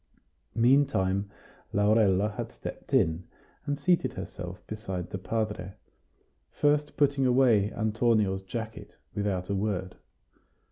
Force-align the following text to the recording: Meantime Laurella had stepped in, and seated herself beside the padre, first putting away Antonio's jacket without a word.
Meantime 0.55 1.29
Laurella 1.71 2.29
had 2.31 2.51
stepped 2.51 2.91
in, 2.91 3.27
and 3.67 3.77
seated 3.77 4.13
herself 4.13 4.65
beside 4.65 5.11
the 5.11 5.19
padre, 5.19 5.75
first 6.49 6.97
putting 6.97 7.27
away 7.27 7.71
Antonio's 7.73 8.41
jacket 8.41 8.95
without 9.13 9.47
a 9.47 9.53
word. 9.53 9.95